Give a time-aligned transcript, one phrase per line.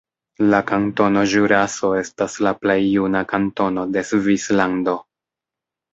[0.51, 5.01] La Kantono Ĵuraso estas la plej juna kantono de Svislando.